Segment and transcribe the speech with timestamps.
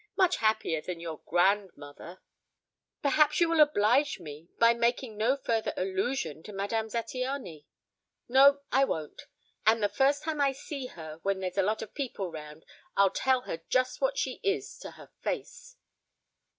[0.17, 2.21] "Much happier than your grand mother"
[3.03, 7.65] "Perhaps you will oblige me by making no further allusion to Madame Zattiany."
[8.27, 9.27] "No, I won't.
[9.63, 12.65] And the first time I see her when there's a lot of people round
[12.97, 15.75] I'll tell her just what she is to her face."